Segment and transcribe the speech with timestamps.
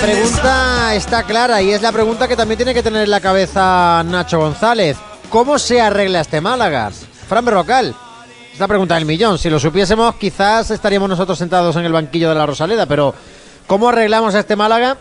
[0.00, 4.02] pregunta está clara y es la pregunta que también tiene que tener en la cabeza
[4.06, 4.96] Nacho González.
[5.28, 6.90] ¿Cómo se arregla este Málaga?
[7.28, 7.94] Fran Berrocal.
[8.52, 9.38] Es la pregunta del millón.
[9.38, 13.14] Si lo supiésemos, quizás estaríamos nosotros sentados en el banquillo de la Rosaleda, pero
[13.66, 14.96] ¿cómo arreglamos a este Málaga?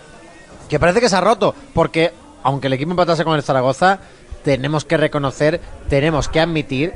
[0.68, 2.14] Que parece que se ha roto, porque
[2.44, 4.00] aunque el equipo empatase con el Zaragoza,
[4.44, 6.94] tenemos que reconocer, tenemos que admitir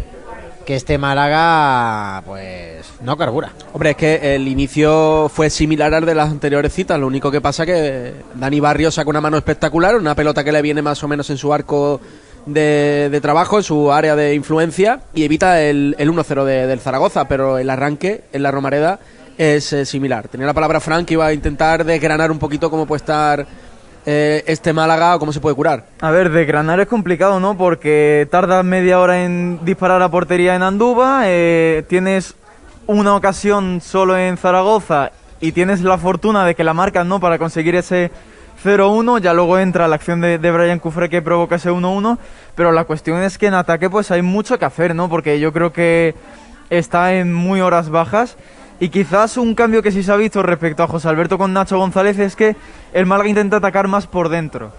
[0.65, 3.51] que este Málaga, pues, no carbura.
[3.73, 6.99] Hombre, es que el inicio fue similar al de las anteriores citas.
[6.99, 10.61] Lo único que pasa que Dani Barrio saca una mano espectacular, una pelota que le
[10.61, 11.99] viene más o menos en su arco
[12.45, 16.79] de, de trabajo, en su área de influencia, y evita el, el 1-0 de- del
[16.79, 17.27] Zaragoza.
[17.27, 18.99] Pero el arranque en la Romareda
[19.37, 20.27] es eh, similar.
[20.27, 23.45] Tenía la palabra Frank que iba a intentar desgranar un poquito cómo puede estar
[24.05, 25.85] eh, este Málaga o cómo se puede curar.
[26.01, 27.57] A ver, desgranar es complicado, ¿no?
[27.57, 32.35] Porque tardas media hora en disparar a portería en Andúba, eh, tienes
[32.85, 37.19] una ocasión solo en Zaragoza y tienes la fortuna de que la marcas, ¿no?
[37.19, 38.11] Para conseguir ese
[38.63, 42.17] 0-1, ya luego entra la acción de, de Brian Cufre que provoca ese 1-1,
[42.55, 45.09] pero la cuestión es que en ataque pues hay mucho que hacer, ¿no?
[45.09, 46.15] Porque yo creo que
[46.69, 48.37] está en muy horas bajas.
[48.79, 51.77] Y quizás un cambio que sí se ha visto respecto a José Alberto con Nacho
[51.77, 52.55] González es que
[52.93, 54.71] el Málaga intenta atacar más por dentro.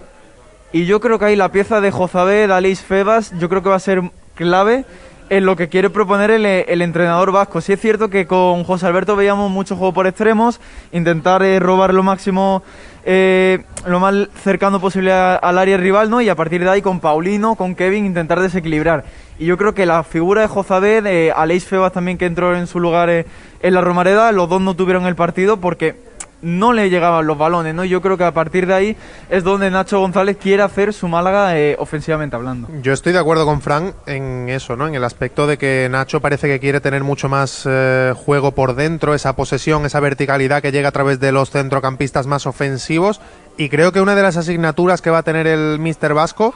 [0.71, 3.75] Y yo creo que ahí la pieza de Jozabed, Aleix Febas, yo creo que va
[3.75, 4.01] a ser
[4.35, 4.85] clave
[5.29, 7.61] en lo que quiere proponer el, entrenador vasco.
[7.61, 10.59] Sí es cierto que con José Alberto veíamos mucho juego por extremos,
[10.91, 12.61] intentar eh, robar lo máximo,
[13.05, 16.21] eh, lo más cercano posible al área rival, ¿no?
[16.21, 19.05] Y a partir de ahí con Paulino, con Kevin, intentar desequilibrar.
[19.37, 22.67] Y yo creo que la figura de Jozabed, eh, Aleix Febas también que entró en
[22.67, 23.25] su lugar eh,
[23.61, 25.95] en la Romareda, los dos no tuvieron el partido porque
[26.41, 27.83] no le llegaban los balones, ¿no?
[27.83, 28.97] Yo creo que a partir de ahí
[29.29, 32.67] es donde Nacho González quiere hacer su Málaga eh, ofensivamente hablando.
[32.81, 34.87] Yo estoy de acuerdo con Fran en eso, ¿no?
[34.87, 38.75] En el aspecto de que Nacho parece que quiere tener mucho más eh, juego por
[38.75, 43.21] dentro, esa posesión, esa verticalidad que llega a través de los centrocampistas más ofensivos.
[43.57, 46.53] Y creo que una de las asignaturas que va a tener el Mister Vasco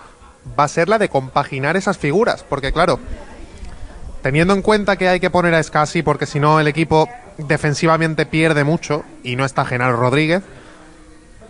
[0.60, 2.44] va a ser la de compaginar esas figuras.
[2.48, 3.00] Porque, claro,
[4.22, 8.26] teniendo en cuenta que hay que poner a Scassi porque si no el equipo defensivamente
[8.26, 10.44] pierde mucho y no está Genaro Rodríguez,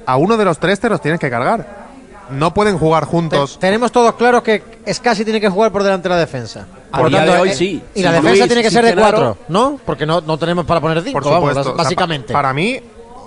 [0.06, 1.88] a uno de los tres te los tienes que cargar.
[2.30, 3.54] No pueden jugar juntos.
[3.56, 6.68] Te- tenemos todos claros que Scassi tiene que jugar por delante de la defensa.
[6.92, 7.84] A día de hoy eh, sí.
[7.96, 9.18] Y la defensa Luis, tiene que ser de Genaro.
[9.18, 9.80] cuatro, ¿no?
[9.84, 11.60] Porque no, no tenemos para poner cinco, Por vamos, supuesto.
[11.60, 12.34] bas- O sea, pa- básicamente.
[12.34, 12.80] para mí,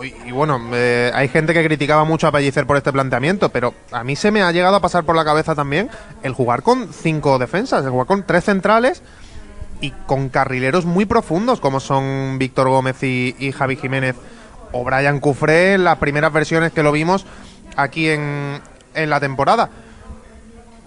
[0.05, 0.61] y, bueno,
[1.15, 4.43] hay gente que criticaba mucho a Pellicer por este planteamiento, pero a mí se me
[4.43, 5.89] ha llegado a pasar por la cabeza también
[6.23, 9.03] el jugar con cinco defensas, el jugar con tres centrales
[9.81, 14.17] y con carrileros muy profundos como son Víctor Gómez y, y Javi Jiménez
[14.73, 17.27] o Brian Cufré en las primeras versiones que lo vimos
[17.77, 18.61] aquí en,
[18.95, 19.71] en la temporada.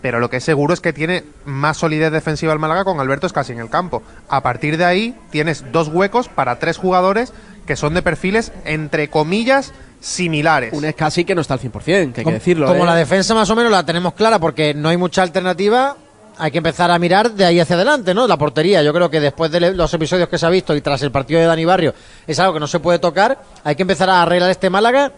[0.02, 3.26] Pero lo que es seguro es que tiene más solidez defensiva el Málaga con Alberto
[3.26, 4.04] Escasi en el campo.
[4.30, 7.34] A partir de ahí tienes dos huecos para tres jugadores
[7.66, 10.74] que son de perfiles entre comillas similares.
[10.74, 12.68] Un casi que no está al 100%, que hay que decirlo.
[12.68, 12.88] como ¿eh?
[12.88, 15.96] la defensa más o menos la tenemos clara porque no hay mucha alternativa,
[16.38, 18.28] hay que empezar a mirar de ahí hacia adelante, ¿no?
[18.28, 21.02] La portería, yo creo que después de los episodios que se ha visto y tras
[21.02, 21.94] el partido de Dani Barrio,
[22.28, 25.12] es algo que no se puede tocar, hay que empezar a arreglar este Málaga.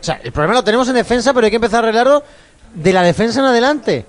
[0.00, 2.22] O sea, el problema lo tenemos en defensa, pero hay que empezar a arreglarlo
[2.74, 4.04] de la defensa en adelante.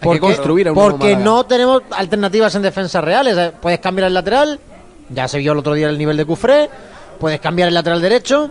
[0.00, 3.36] Hay que construir a un porque no tenemos alternativas en defensas reales.
[3.36, 4.60] Eh, Puedes cambiar el lateral,
[5.10, 6.68] ya se vio el otro día el nivel de Cufré,
[7.20, 8.50] puedes cambiar el lateral derecho.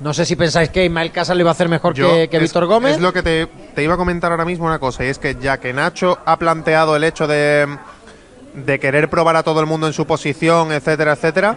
[0.00, 2.36] No sé si pensáis que Ismael Casas lo iba a hacer mejor Yo- que, que
[2.36, 2.96] es- Víctor Gómez.
[2.96, 5.36] Es lo que te, te iba a comentar ahora mismo una cosa, y es que
[5.40, 7.66] ya que Nacho ha planteado el hecho de,
[8.54, 11.56] de querer probar a todo el mundo en su posición, etcétera, etcétera,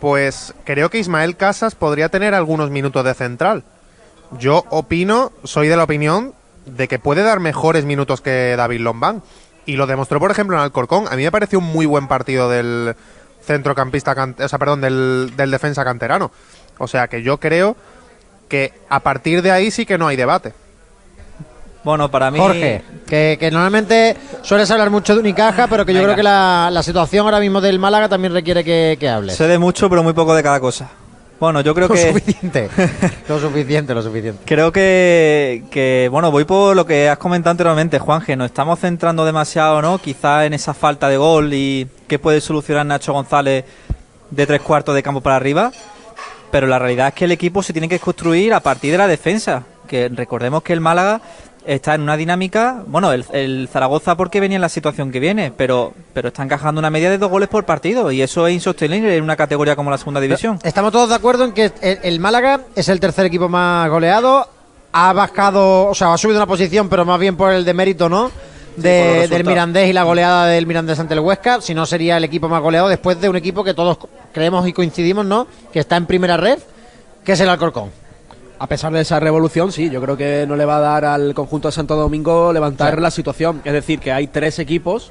[0.00, 3.62] pues creo que Ismael Casas podría tener algunos minutos de central.
[4.38, 6.34] Yo opino, soy de la opinión
[6.66, 9.22] de que puede dar mejores minutos que David Lombán.
[9.66, 11.06] Y lo demostró, por ejemplo, en Alcorcón.
[11.10, 12.94] A mí me pareció un muy buen partido del
[13.42, 16.30] centrocampista, o sea, perdón, del, del defensa canterano.
[16.78, 17.76] O sea que yo creo
[18.48, 20.52] que a partir de ahí sí que no hay debate.
[21.82, 22.38] Bueno, para mí.
[22.38, 26.14] Jorge, que, que normalmente sueles hablar mucho de Unicaja, pero que yo Venga.
[26.14, 29.36] creo que la, la situación ahora mismo del Málaga también requiere que, que hables.
[29.36, 30.88] Sé de mucho, pero muy poco de cada cosa.
[31.44, 32.08] Bueno, yo creo lo que.
[32.08, 32.70] suficiente.
[33.28, 34.42] lo suficiente, lo suficiente.
[34.46, 38.34] Creo que, que, bueno, voy por lo que has comentado anteriormente, Juanje.
[38.34, 39.98] Nos estamos centrando demasiado, ¿no?
[39.98, 43.66] Quizá en esa falta de gol y que puede solucionar Nacho González
[44.30, 45.70] de tres cuartos de campo para arriba.
[46.50, 49.06] Pero la realidad es que el equipo se tiene que construir a partir de la
[49.06, 49.64] defensa.
[49.86, 51.20] Que recordemos que el Málaga
[51.66, 52.82] está en una dinámica.
[52.86, 56.78] Bueno, el, el Zaragoza porque venía en la situación que viene, pero, pero está encajando
[56.78, 58.10] una media de dos goles por partido.
[58.12, 60.58] Y eso es insostenible en una categoría como la segunda división.
[60.62, 64.48] Estamos todos de acuerdo en que el, el Málaga es el tercer equipo más goleado.
[64.92, 68.08] Ha bajado, o sea, ha subido una posición, pero más bien por el de mérito,
[68.08, 68.30] ¿no?
[68.76, 69.44] De- del.
[69.44, 71.60] Mirandés y la goleada del Mirandés ante el Huesca.
[71.60, 73.98] Si no, sería el equipo más goleado después de un equipo que todos
[74.32, 75.46] creemos y coincidimos, ¿no?
[75.72, 76.58] Que está en primera red,
[77.24, 77.90] que es el Alcorcón.
[78.58, 81.34] A pesar de esa revolución, sí, yo creo que no le va a dar al
[81.34, 83.60] conjunto de Santo Domingo levantar la situación.
[83.64, 85.10] Es decir, que hay tres equipos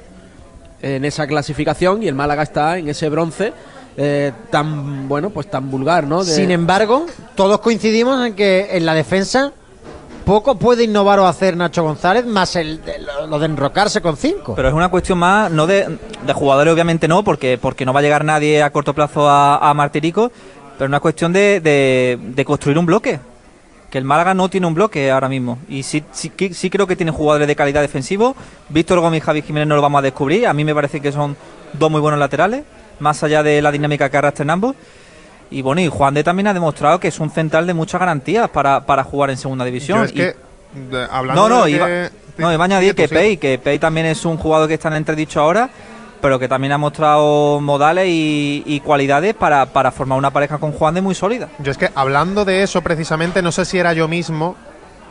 [0.82, 3.52] en esa clasificación y el Málaga está en ese bronce
[3.96, 6.24] eh, tan, bueno, pues tan vulgar, ¿no?
[6.24, 7.06] De- Sin embargo,
[7.36, 9.52] todos coincidimos en que en la defensa
[10.24, 12.98] poco puede innovar o hacer Nacho González, más el, de-
[13.28, 14.54] lo, de enrocarse con cinco.
[14.56, 18.00] Pero es una cuestión más, no de, de jugadores obviamente no, porque, porque no va
[18.00, 20.32] a llegar nadie a corto plazo a, a Martirico,
[20.76, 23.20] pero es una cuestión de, de, de construir un bloque.
[23.94, 25.56] Que el Málaga no tiene un bloque ahora mismo.
[25.68, 28.34] Y sí, sí, sí creo que tiene jugadores de calidad defensivo.
[28.68, 30.48] Víctor Gómez y Javi Jiménez no lo vamos a descubrir.
[30.48, 31.36] A mí me parece que son
[31.74, 32.64] dos muy buenos laterales,
[32.98, 34.74] más allá de la dinámica que arrastran ambos.
[35.48, 38.50] Y bueno, y Juan de también ha demostrado que es un central de muchas garantías
[38.50, 39.98] para, para jugar en segunda división.
[40.00, 40.34] Yo es Y- que,
[40.90, 43.14] de- hablando no, no, de iba, que- no, iba a añadir que sí.
[43.14, 45.70] Pei, que Pei también es un jugador que está en entredicho ahora,
[46.24, 50.72] pero que también ha mostrado modales y, y cualidades para, para formar una pareja con
[50.72, 51.50] Juan de muy sólida.
[51.58, 54.56] Yo es que hablando de eso precisamente, no sé si era yo mismo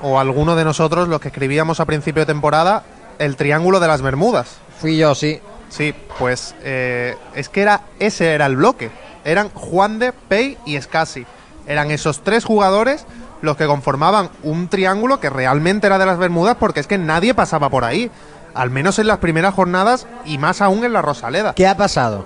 [0.02, 2.82] o alguno de nosotros los que escribíamos a principio de temporada
[3.20, 4.58] el triángulo de las Bermudas.
[4.80, 5.40] Fui yo, sí.
[5.70, 8.90] Sí, pues eh, es que era ese era el bloque.
[9.24, 11.28] Eran Juan de, Pei y Scassi.
[11.68, 13.06] Eran esos tres jugadores
[13.44, 17.36] los que conformaban un triángulo que realmente era de las Bermudas porque es que nadie
[17.36, 18.10] pasaba por ahí.
[18.54, 21.54] Al menos en las primeras jornadas y más aún en la Rosaleda.
[21.54, 22.26] ¿Qué ha pasado?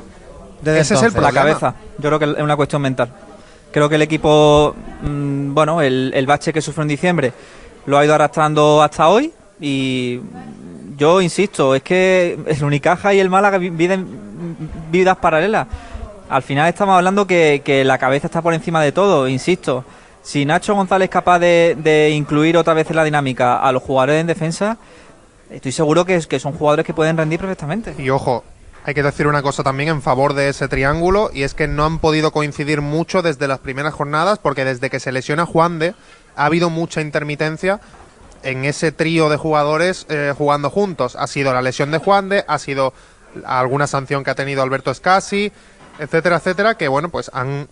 [0.61, 1.13] Desde Ese es el?
[1.21, 3.09] La cabeza, yo creo que es una cuestión mental.
[3.71, 7.33] Creo que el equipo, mm, bueno, el, el bache que sufrió en diciembre
[7.85, 9.31] lo ha ido arrastrando hasta hoy
[9.61, 10.19] y
[10.97, 14.07] yo insisto, es que el Unicaja y el Málaga vi- viven
[14.91, 15.67] vidas paralelas.
[16.29, 19.85] Al final estamos hablando que, que la cabeza está por encima de todo, insisto.
[20.23, 23.81] Si Nacho González es capaz de, de incluir otra vez en la dinámica a los
[23.83, 24.77] jugadores en defensa,
[25.49, 27.93] estoy seguro que, es- son jugadores que pueden rendir perfectamente.
[27.97, 28.43] Y ojo,
[28.85, 31.85] hay que decir una cosa también en favor de ese triángulo y es que no
[31.85, 35.93] han podido coincidir mucho desde las primeras jornadas porque desde que se lesiona Juan de
[36.35, 37.79] ha habido mucha intermitencia
[38.43, 41.15] en ese trío de jugadores eh, jugando juntos.
[41.17, 42.93] Ha sido la lesión de Juan de, ha sido
[43.45, 45.51] alguna sanción que ha tenido Alberto Scassi,
[45.99, 47.67] etcétera, etcétera, que bueno, pues han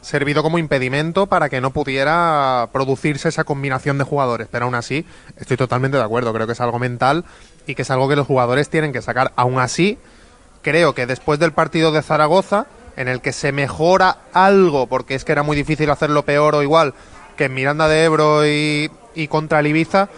[0.00, 4.48] servido como impedimento para que no pudiera producirse esa combinación de jugadores.
[4.50, 5.04] Pero aún así,
[5.36, 6.32] estoy totalmente de acuerdo.
[6.32, 7.24] Creo que es algo mental
[7.66, 9.32] y que es algo que los jugadores tienen que sacar.
[9.36, 9.98] Aún así,
[10.62, 12.66] creo que después del partido de Zaragoza,
[12.96, 16.62] en el que se mejora algo, porque es que era muy difícil hacerlo peor o
[16.62, 16.94] igual
[17.36, 20.08] que en Miranda de Ebro y, y contra el Ibiza,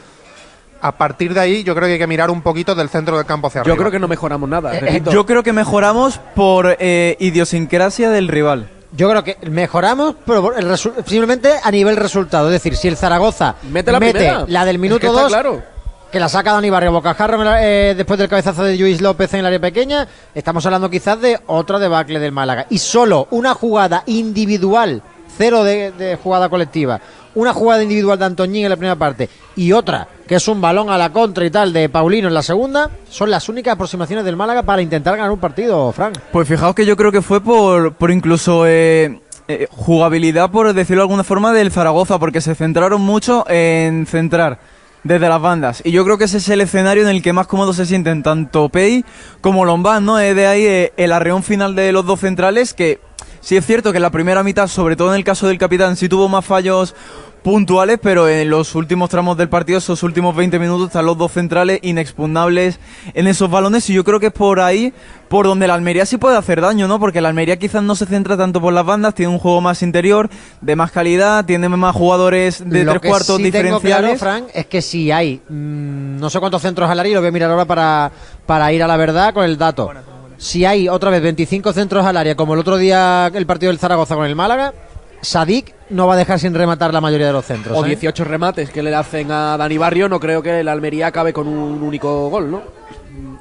[0.81, 3.27] a partir de ahí yo creo que hay que mirar un poquito del centro del
[3.27, 3.77] campo hacia Yo arriba.
[3.85, 4.77] creo que no mejoramos nada.
[4.77, 5.11] Eh, repito.
[5.11, 8.71] Yo creo que mejoramos por eh, idiosincrasia del rival.
[8.93, 12.47] Yo creo que mejoramos, pero el simplemente a nivel resultado.
[12.49, 15.63] Es decir, si el Zaragoza Mete la del Es minuto que está 2, claro.
[16.11, 19.47] que la saca Dani Barrio Bocajarro eh, después del cabezazo de Luis López en el
[19.47, 22.67] área pequeña, estamos hablando quizás de otra debacle del Málaga.
[22.71, 25.03] Y solo una jugada individual,
[25.37, 26.99] cero de, de jugada colectiva,
[27.39, 30.91] una jugada individual de Antoñín en la primera parte y otra, que es un balón
[30.91, 34.37] a la contra y tal, de Paulino en la segunda, son las únicas aproximaciones del
[34.37, 36.19] Málaga para intentar ganar un partido, Frank.
[36.33, 41.03] Pues fijaos que yo creo que fue por, por incluso eh, eh, jugabilidad, por decirlo
[41.03, 44.59] de alguna forma, del Zaragoza, porque se centraron mucho en centrar
[45.05, 45.81] desde las bandas.
[45.85, 48.23] Y yo creo que ese es el escenario en el que más cómodos se sienten
[48.23, 49.05] tanto Pei
[49.41, 50.19] como Lombán, ¿no?
[50.19, 53.01] Es de ahí eh, el arreón final de los dos centrales, que
[53.41, 55.97] sí es cierto que en la primera mitad, sobre todo en el caso del capitán,
[55.97, 56.95] sí tuvo más fallos
[57.43, 61.33] puntuales, pero en los últimos tramos del partido, esos últimos 20 minutos, están los dos
[61.33, 62.79] centrales inexpugnables
[63.15, 64.93] en esos balones y yo creo que es por ahí
[65.29, 66.99] por donde la Almería sí puede hacer daño, ¿no?
[66.99, 69.83] Porque la Almería quizás no se centra tanto por las bandas, tiene un juego más
[69.83, 70.31] interior,
[70.61, 74.19] de más calidad, tiene más jugadores de Lo tres que cuartos sí tengo claro, diferenciales.
[74.19, 77.29] Frank, es que si hay mm, no sé cuántos centros al área, y lo voy
[77.29, 78.11] a mirar ahora para,
[78.47, 79.91] para ir a la verdad con el dato.
[80.39, 83.79] Si hay otra vez 25 centros al área, como el otro día el partido del
[83.79, 84.73] Zaragoza con el Málaga,
[85.21, 87.77] Sadik no va a dejar sin rematar la mayoría de los centros.
[87.77, 87.89] O ¿eh?
[87.89, 91.49] 18 remates que le hacen a Dani Barrio, no creo que la Almería acabe con
[91.49, 92.63] un único gol, ¿no?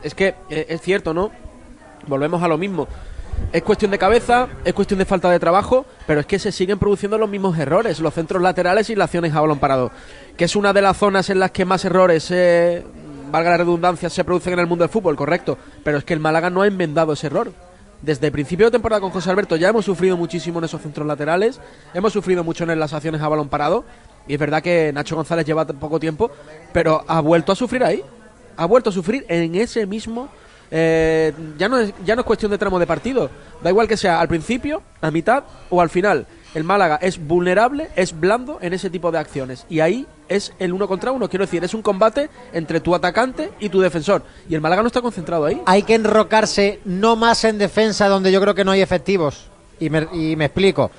[0.03, 1.31] Es que eh, es cierto, ¿no?
[2.07, 2.88] Volvemos a lo mismo.
[3.51, 6.79] Es cuestión de cabeza, es cuestión de falta de trabajo, pero es que se siguen
[6.79, 9.91] produciendo los mismos errores, los centros laterales y las acciones a balón parado,
[10.36, 12.84] que es una de las zonas en las que más errores, eh,
[13.31, 16.19] valga la redundancia, se producen en el mundo del fútbol, correcto, pero es que el
[16.19, 17.51] Málaga no ha enmendado ese error.
[18.01, 21.08] Desde el principio de temporada con José Alberto ya hemos sufrido muchísimo en esos centros
[21.08, 21.60] laterales,
[21.94, 23.86] hemos sufrido mucho en las acciones a balón parado,
[24.27, 26.30] y es verdad que Nacho González lleva poco tiempo,
[26.74, 28.04] pero ha vuelto a sufrir ahí,
[28.56, 30.30] ha vuelto a sufrir en ese mismo...
[30.70, 33.30] eh, ya, no es, ya no es cuestión de tramo de partido,
[33.63, 36.27] da igual que sea al principio, a mitad o al final.
[36.58, 39.68] El Málaga es vulnerable, es blando en ese tipo de acciones.
[39.70, 41.30] Y ahí es el uno contra uno.
[41.30, 44.24] Quiero decir, es un combate entre tu atacante y tu defensor.
[44.50, 45.62] Y el Málaga no está concentrado ahí.
[45.68, 49.52] Hay que enrocarse no más en defensa donde yo creo que no hay efectivos.
[49.80, 50.90] Y me, explico.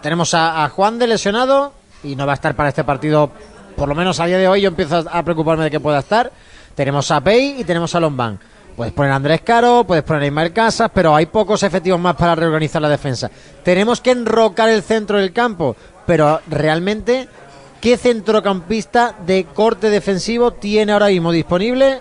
[0.00, 3.30] Tenemos a, a Juan de lesionado y no va a estar para este partido,
[3.76, 6.32] por lo menos a día de hoy yo empiezo a preocuparme de que pueda estar.
[6.74, 8.40] Tenemos a Pei y tenemos a Lombán.
[8.76, 12.16] Puedes poner a Andrés Caro, puedes poner a Ismael Casas, pero hay pocos efectivos más
[12.16, 13.30] para reorganizar la defensa.
[13.62, 15.76] Tenemos que enrocar el centro del campo,
[16.06, 17.28] pero realmente,
[17.80, 22.00] ¿qué centrocampista de corte defensivo tiene ahora mismo disponible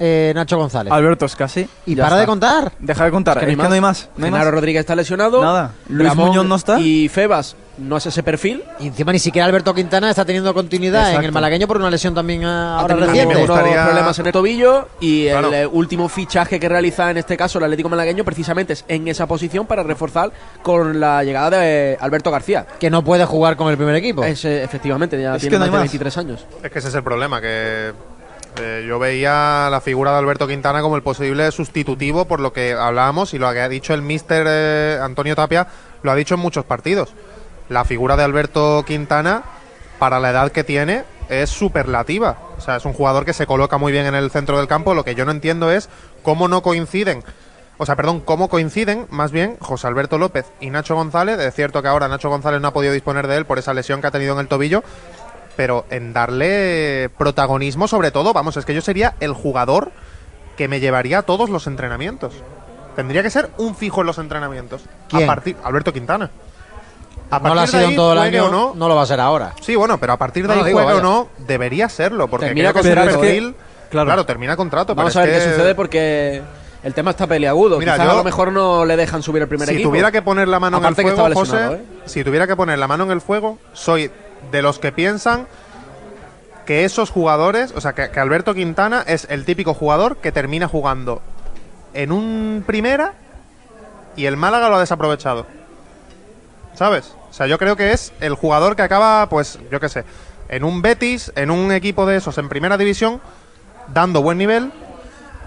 [0.00, 0.92] eh, Nacho González?
[0.92, 1.68] Alberto Escasi.
[1.86, 2.72] y Ya para de contar.
[2.80, 3.98] Deja de contar, Es es que que no hay no hay más.
[4.00, 4.08] más.
[4.16, 4.54] No hay Genaro más.
[4.54, 5.42] Rodríguez está lesionado.
[5.42, 5.72] Nada.
[5.88, 6.80] Luis Ramón Muñoz no está.
[6.80, 8.62] Y Febas no es ese perfil.
[8.80, 12.14] Y encima ni siquiera Alberto Quintana está teniendo continuidad en el malagueño por una lesión
[12.14, 13.46] también ah, ahora También reciente.
[13.46, 15.48] gustaría- problemas en el tobillo y Claro.
[15.48, 19.08] el eh, último fichaje que realiza en este caso el Atlético Malagueño precisamente es en
[19.08, 20.30] esa posición para reforzar
[20.62, 22.66] con la llegada de Alberto García.
[22.78, 24.22] Que no puede jugar con el primer equipo.
[24.22, 25.80] Es, eh, efectivamente, ya Es tiene más de más.
[25.80, 26.46] 23 años.
[26.62, 27.92] Es que ese es el problema, que
[28.60, 32.74] eh, yo veía la figura de Alberto Quintana como el posible sustitutivo por lo que
[32.74, 35.66] hablábamos y lo que ha dicho el mister eh, Antonio Tapia,
[36.02, 37.14] lo ha dicho en muchos partidos.
[37.72, 39.44] La figura de Alberto Quintana,
[39.98, 42.36] para la edad que tiene, es superlativa.
[42.58, 44.92] O sea, es un jugador que se coloca muy bien en el centro del campo.
[44.92, 45.88] Lo que yo no entiendo es
[46.22, 47.24] cómo no coinciden.
[47.78, 51.40] O sea, perdón, cómo coinciden más bien José Alberto López y Nacho González.
[51.40, 54.02] Es cierto que ahora Nacho González no ha podido disponer de él por esa lesión
[54.02, 54.84] que ha tenido en el tobillo,
[55.56, 59.92] pero en darle protagonismo sobre todo, vamos, es que yo sería el jugador
[60.58, 62.34] que me llevaría a todos los entrenamientos.
[62.96, 64.82] Tendría que ser un fijo en los entrenamientos.
[65.08, 65.24] ¿Quién?
[65.24, 66.30] A partir Alberto Quintana.
[67.32, 68.74] A no lo ha sido en todo el año, o no.
[68.74, 69.54] no lo va a ser ahora.
[69.62, 72.28] Sí, bueno, pero a partir de No, ahí lo digo, juegue o no, debería serlo,
[72.28, 73.54] porque Termina creo que ¿eh?
[73.90, 74.06] Claro.
[74.06, 74.26] claro.
[74.26, 74.94] termina contrato.
[74.94, 76.42] Vamos pero a ver es qué sucede porque
[76.82, 77.78] el tema está peliagudo.
[77.78, 79.88] Mira, Quizás yo- a lo mejor no le dejan subir el primer si equipo.
[79.88, 81.80] tuviera que poner la mano Aparte en el fuego, José, ¿eh?
[82.04, 84.10] si tuviera que poner la mano en el fuego, soy
[84.50, 85.46] de los que piensan
[86.66, 90.68] que esos jugadores, o sea, que, que Alberto Quintana es el típico jugador que termina
[90.68, 91.22] jugando
[91.94, 93.14] en un primera
[94.16, 95.46] y el Málaga lo ha desaprovechado.
[96.74, 97.14] ¿Sabes?
[97.30, 100.04] O sea, yo creo que es el jugador que acaba, pues, yo qué sé,
[100.48, 103.20] en un Betis, en un equipo de esos en primera división,
[103.92, 104.70] dando buen nivel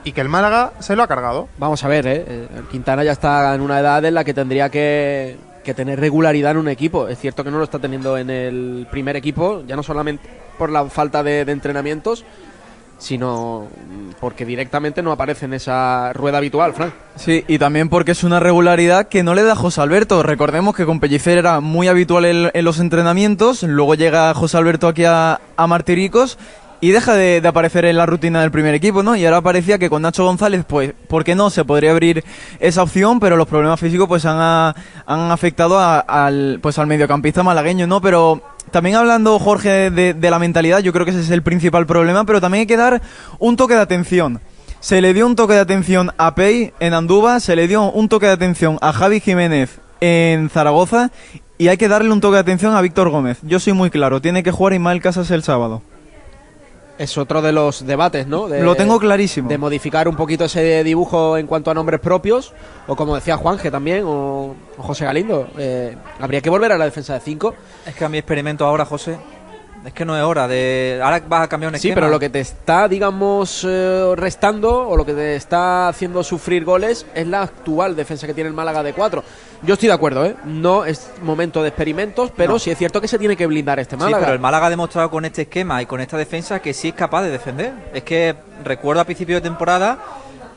[0.03, 1.47] y que el Málaga se lo ha cargado.
[1.57, 2.25] Vamos a ver, ¿eh?
[2.27, 6.51] Eh, Quintana ya está en una edad en la que tendría que, que tener regularidad
[6.51, 7.07] en un equipo.
[7.07, 10.69] Es cierto que no lo está teniendo en el primer equipo, ya no solamente por
[10.69, 12.23] la falta de, de entrenamientos,
[12.97, 16.93] sino mm, porque directamente no aparece en esa rueda habitual, Frank.
[17.15, 20.23] Sí, y también porque es una regularidad que no le da José Alberto.
[20.23, 24.87] Recordemos que con Pellicer era muy habitual en, en los entrenamientos, luego llega José Alberto
[24.87, 26.37] aquí a, a Martiricos
[26.81, 29.15] y deja de, de aparecer en la rutina del primer equipo, ¿no?
[29.15, 31.49] Y ahora parecía que con Nacho González, pues, ¿por qué no?
[31.49, 32.23] Se podría abrir
[32.59, 34.75] esa opción, pero los problemas físicos pues han,
[35.05, 38.01] han afectado al, pues, al mediocampista malagueño, ¿no?
[38.01, 38.41] Pero
[38.71, 42.41] también hablando, Jorge, de, la mentalidad, yo creo que ese es el principal problema, pero
[42.41, 43.01] también hay que dar
[43.39, 44.41] un toque de atención.
[44.79, 48.09] Se le dio un toque de atención a Pei en Andúba, se le dio un
[48.09, 51.11] toque de atención a Javi Jiménez en Zaragoza
[51.57, 53.39] y hay que darle un toque de atención a Víctor Gómez.
[53.41, 55.81] Yo soy muy claro, tiene que jugar Ismael Casas el sábado.
[56.97, 58.47] Es otro de los debates, ¿no?
[58.47, 59.49] De- Lo tengo clarísimo.
[59.49, 62.53] De modificar un poquito ese dibujo en cuanto a nombres propios,
[62.87, 65.47] o como decía Juanje también, o, o José Galindo.
[65.57, 67.53] eh, habría que volver a la defensa de 5.
[67.85, 69.17] Es que a mi experimento ahora, José,
[69.85, 70.99] es que no es hora de...
[71.03, 71.95] Ahora vas a cambiar un Sí, esquema.
[72.01, 76.65] pero lo que te está, digamos, eh, restando o lo que te está haciendo sufrir
[76.65, 79.23] goles es la actual defensa que tiene el Málaga de 4.
[79.61, 80.35] Yo estoy de acuerdo, ¿eh?
[80.45, 82.59] No es momento de experimentos, pero No.
[82.59, 84.21] sí es cierto que se tiene que blindar este Sí, Málaga.
[84.23, 86.93] pero el Málaga ha demostrado con este esquema y con esta defensa que sí es
[86.95, 87.73] capaz de defender.
[87.93, 89.97] Es que recuerdo a principio de temporada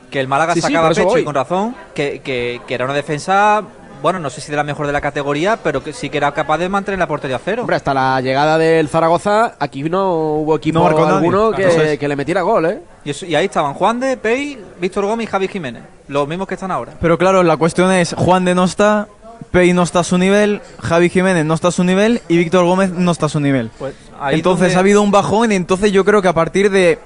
[0.09, 1.21] que el Málaga Sí, sí, sacaba pecho voy.
[1.21, 3.61] y con razón que, que- que era una defensa,
[4.01, 6.31] bueno, no sé si de la mejor de la categoría, pero que sí que era
[6.31, 7.61] capaz de mantener la portería a cero.
[7.63, 11.05] Hombre, hasta la llegada del Zaragoza, aquí no hubo equipo No nadie.
[11.17, 12.81] alguno que, le metiera gol, ¿eh?
[13.03, 16.47] Y, eso- y ahí estaban Juan de, Pei, Víctor Gómez y Javi Jiménez, los mismos
[16.47, 16.93] que están ahora.
[16.99, 19.07] Pero claro, la cuestión es, Juan de no está,
[19.51, 22.65] Pei no está a su nivel, Javi Jiménez no está a su nivel y Víctor
[22.65, 23.69] Gómez no está a su nivel.
[23.79, 26.69] Pues ahí entonces donde- ha habido un bajón y entonces yo creo que a partir
[26.71, 26.99] de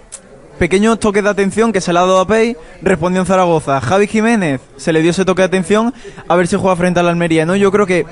[0.58, 3.82] pequeños toques de atención que se le ha dado a Pei, respondió en Zaragoza.
[3.82, 5.94] Javi Jiménez se le dio ese toque de atención
[6.28, 7.46] a ver si juega frente a la Almería.
[7.46, 7.56] ¿no?
[7.56, 8.06] Yo creo que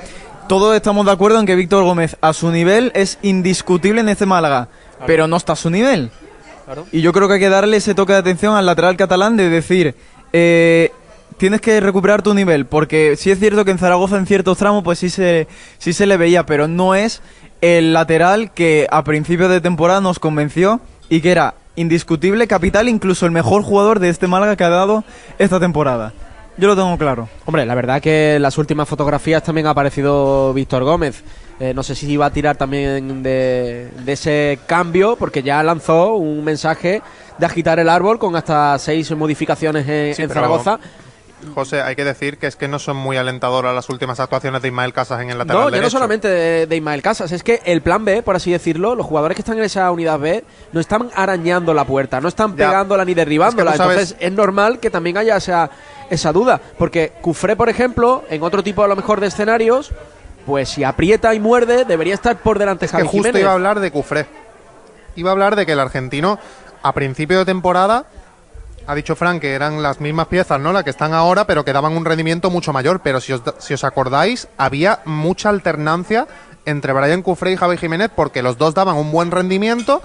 [0.48, 4.26] todos estamos de acuerdo en que Víctor Gómez a su nivel es indiscutible en este
[4.26, 4.68] Málaga,
[5.06, 6.10] pero no está a su nivel.
[6.64, 6.86] Claro.
[6.92, 9.48] Y yo creo que hay que darle ese toque de atención al lateral catalán de
[9.48, 9.94] decir,
[10.32, 10.92] eh,
[11.36, 14.84] tienes que recuperar tu nivel, porque sí es cierto que en Zaragoza en ciertos tramos
[14.84, 17.22] pues sí se, sí se le veía, pero no es
[17.60, 23.26] el lateral que a principio de temporada nos convenció y que era indiscutible, capital, incluso
[23.26, 25.04] el mejor jugador de este Málaga que ha dado
[25.38, 26.12] esta temporada.
[26.58, 27.28] Yo lo tengo claro.
[27.46, 31.24] Hombre, la verdad que en las últimas fotografías también ha aparecido Víctor Gómez.
[31.58, 36.14] Eh, no sé si iba a tirar también de, de ese cambio, porque ya lanzó
[36.14, 37.00] un mensaje
[37.38, 40.78] de agitar el árbol con hasta seis modificaciones en, Sí, en pero- Zaragoza.
[41.54, 44.68] José, hay que decir que es que no son muy alentadoras las últimas actuaciones de
[44.68, 47.60] Ismael Casas en el lateral No, ya no solamente de, de Ismael Casas, es que
[47.64, 50.80] el plan B, por así decirlo, los jugadores que están en esa unidad B no
[50.80, 52.68] están arañando la puerta, no están Ya.
[52.68, 53.72] pegándola ni derribándola.
[53.72, 55.68] Es que tú sabes- Entonces es normal que también haya esa,
[56.10, 56.60] esa duda.
[56.78, 59.90] Porque Cufré, por ejemplo, en otro tipo a lo mejor de escenarios,
[60.46, 63.42] pues si aprieta y muerde, debería estar por delante Es que Javi justo Jiménez.
[63.42, 64.26] iba a hablar de Cufré.
[65.16, 66.38] Iba a hablar de que el argentino,
[66.82, 68.06] a principio de temporada,
[68.86, 70.72] ha dicho Frank que eran las mismas piezas, ¿no?
[70.72, 73.00] Las que están ahora, pero que daban un rendimiento mucho mayor.
[73.00, 76.26] Pero si os, si os acordáis, había mucha alternancia
[76.64, 80.02] entre Brian Cufré y Javi Jiménez porque los dos daban un buen rendimiento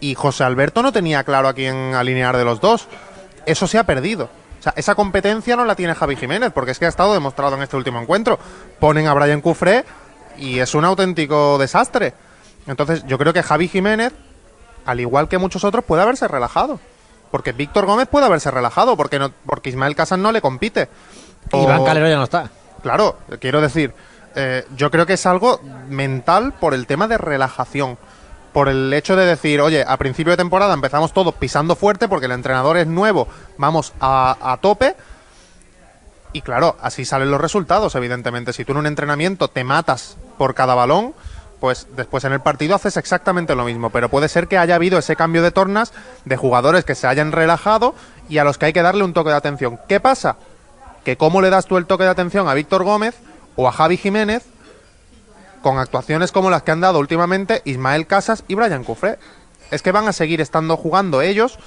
[0.00, 2.88] y José Alberto no tenía claro a quién alinear de los dos.
[3.46, 4.30] Eso se ha perdido.
[4.58, 7.56] O sea, esa competencia no la tiene Javi Jiménez, porque es que ha estado demostrado
[7.56, 8.38] en este último encuentro.
[8.78, 9.84] Ponen a Brian Cufré
[10.38, 12.14] y es un auténtico desastre.
[12.66, 14.12] Entonces, yo creo que Javi Jiménez,
[14.86, 16.78] al igual que muchos otros, puede haberse relajado.
[17.32, 20.88] Porque Víctor Gómez puede haberse relajado, porque, no, porque Ismael Casas no le compite.
[21.50, 22.50] O- Iván Calero ya no está.
[22.82, 23.92] Claro, quiero decir,
[24.36, 27.98] eh, yo creo que es algo mental por el tema de relajación.
[28.52, 32.26] Por el hecho de decir, oye, a principio de temporada empezamos todos pisando fuerte porque
[32.26, 34.94] el entrenador es nuevo, vamos a, a tope.
[36.34, 38.52] Y claro, así salen los resultados, evidentemente.
[38.52, 41.14] Si tú en un entrenamiento te matas por cada balón,
[41.62, 43.90] pues después en el partido haces exactamente lo mismo.
[43.90, 45.92] Pero puede ser que haya habido ese cambio de tornas
[46.24, 47.94] de jugadores que se hayan relajado
[48.28, 49.78] y a los que hay que darle un toque de atención.
[49.88, 50.38] ¿Qué pasa?
[51.04, 53.14] Que cómo le das tú el toque de atención a Víctor Gómez
[53.54, 54.42] o a Javi Jiménez
[55.62, 59.20] con actuaciones como las que han dado últimamente Ismael Casas y Brian Cufré.
[59.70, 61.60] Es que van a seguir estando jugando ellos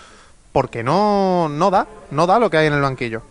[0.51, 3.21] porque no, no da, no da lo que hay en el banquillo.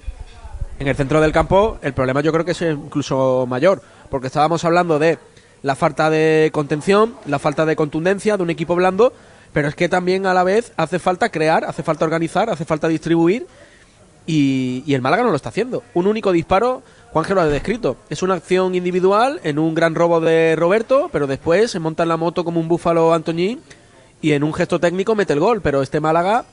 [0.79, 4.65] En el centro del campo, el problema yo creo que es incluso mayor, porque estábamos
[4.65, 5.19] hablando de
[5.65, 9.15] la falta de contención, la falta de contundencia de un equipo blando,
[9.55, 12.87] pero es que también a la vez hace falta crear, hace falta organizar, hace falta
[12.87, 13.47] distribuir,
[14.27, 15.83] y, el Málaga no lo está haciendo.
[15.95, 20.21] Un único disparo, Juan lo ha descrito, es una acción individual en un gran robo
[20.21, 23.61] de Roberto, pero después se monta en la moto como un búfalo Antoñín
[24.21, 26.45] y en un gesto técnico mete el gol, pero este Málaga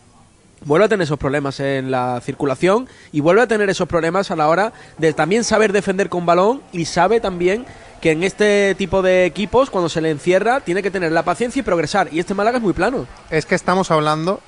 [0.63, 4.37] vuelve a tener esos problemas en la circulación y vuelve a tener esos problemas a
[4.37, 7.65] la hora de también saber defender con balón y sabe también
[8.01, 11.59] que en este tipo de equipos cuando se le encierra tiene que tener la paciencia
[11.59, 13.05] y progresar y este Málaga es muy plano.
[13.29, 14.41] Es que estamos hablando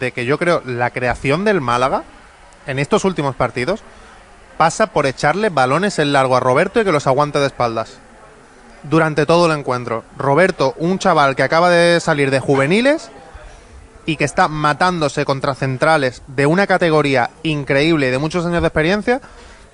[0.00, 2.02] de que yo creo la creación del Málaga
[2.66, 3.80] en estos últimos partidos
[4.58, 7.98] pasa por echarle balones en largo a Roberto y que los aguante de espaldas.
[8.82, 10.04] Durante todo el encuentro.
[10.18, 13.10] Roberto, un chaval que acaba de salir de juveniles
[14.04, 18.68] y que está matándose contra centrales de una categoría increíble y de muchos años de
[18.68, 19.20] experiencia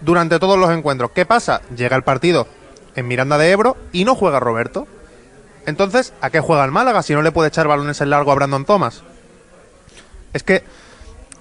[0.01, 1.13] durante todos los encuentros.
[1.13, 1.63] ¿Qué pasa?
[1.75, 2.47] Llega el partido
[2.97, 4.89] en Miranda de Ebro y no juega Roberto.
[5.67, 8.35] Entonces, ¿a qué juega el Málaga si no le puede echar balones en largo a
[8.35, 9.03] Brandon Thomas?
[10.33, 10.65] Es que,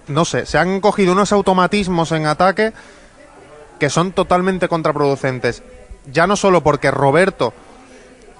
[0.07, 2.73] no sé, se han cogido unos automatismos en ataque
[3.79, 5.63] que son totalmente contraproducentes.
[6.11, 7.53] Ya no solo porque Roberto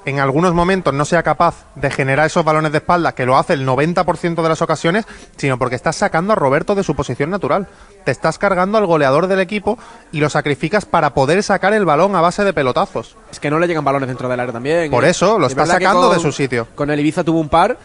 [0.06, 3.54] en algunos momentos no sea capaz de generar esos balones de espalda, que lo hace
[3.54, 7.68] el 90% de las ocasiones, sino porque estás sacando a Roberto de su posición natural.
[8.06, 9.78] Te estás cargando al goleador del equipo
[10.12, 13.18] y lo sacrificas para poder sacar el balón a base de pelotazos.
[13.32, 14.91] Es que no le llegan balones dentro del área también.
[14.91, 15.10] Por ¿eh?
[15.10, 16.68] eso, lo Es está verdad que sacando con- de su sitio.
[16.76, 17.78] Con el Ibiza tuvo un par,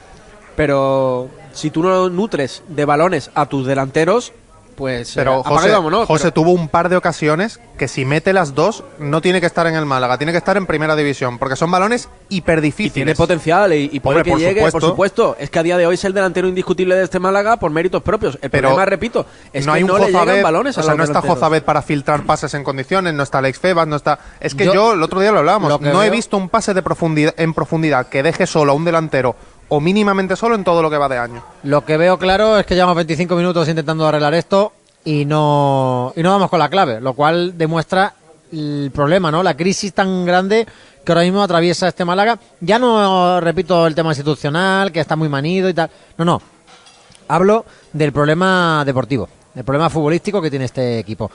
[0.57, 4.33] pero si tú no nutres de balones a tus delanteros,
[4.81, 6.07] pues Pero eh, apaga y José, vámonos.
[6.07, 9.47] José Pero- tuvo un par de ocasiones que si mete las dos no tiene que
[9.47, 12.93] estar en el Málaga, tiene que estar en primera división, porque son balones y hiperdifíciles.
[12.95, 15.37] tiene potencial y, y puede Hombre, que por llegue, por supuesto.
[15.39, 18.03] Es que a día de hoy es el delantero indiscutible de este Málaga por méritos
[18.03, 18.39] propios.
[18.43, 20.81] El Pero problema, repito, es no que hay un no le llegan Jozabed, balones a
[20.81, 21.21] o sea, no está.
[21.21, 24.19] Jozabed para filtrar pases en condiciones, no está Alex Febas, no está...
[24.41, 26.73] Es que yo, Yo- el otro día lo hablábamos, lo no he visto un pase
[26.75, 29.37] de profundidad, en profundidad que deje solo a un delantero
[29.71, 31.43] o mínimamente solo en todo lo que va de año.
[31.63, 34.73] Lo que veo claro es que llevamos 25 minutos intentando arreglar esto
[35.05, 38.15] y no, y no vamos con la clave, lo cual demuestra
[38.53, 39.43] el problema, ¿no?
[39.43, 40.67] La crisis tan grande
[41.05, 42.39] que ahora mismo atraviesa este Málaga.
[42.61, 45.89] Ya no repito el tema institucional, que está muy manido y tal.
[46.19, 46.43] No, no.
[47.29, 51.31] Hablo del problema deportivo, del problema futbolístico que tiene este equipo.